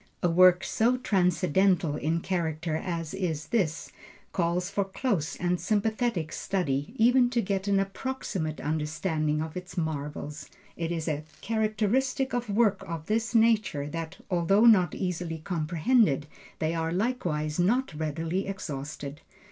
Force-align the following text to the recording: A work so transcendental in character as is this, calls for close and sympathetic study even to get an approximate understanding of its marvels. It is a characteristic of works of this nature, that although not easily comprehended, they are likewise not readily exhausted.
A 0.23 0.31
work 0.31 0.63
so 0.63 0.97
transcendental 0.97 1.95
in 1.95 2.21
character 2.21 2.75
as 2.75 3.13
is 3.13 3.49
this, 3.49 3.91
calls 4.33 4.67
for 4.67 4.83
close 4.83 5.35
and 5.35 5.61
sympathetic 5.61 6.31
study 6.31 6.93
even 6.95 7.29
to 7.29 7.39
get 7.39 7.67
an 7.67 7.79
approximate 7.79 8.59
understanding 8.59 9.43
of 9.43 9.55
its 9.55 9.77
marvels. 9.77 10.49
It 10.75 10.91
is 10.91 11.07
a 11.07 11.23
characteristic 11.41 12.33
of 12.33 12.49
works 12.49 12.83
of 12.87 13.05
this 13.05 13.35
nature, 13.35 13.87
that 13.89 14.17
although 14.31 14.65
not 14.65 14.95
easily 14.95 15.37
comprehended, 15.37 16.25
they 16.57 16.73
are 16.73 16.91
likewise 16.91 17.59
not 17.59 17.93
readily 17.93 18.47
exhausted. 18.47 19.21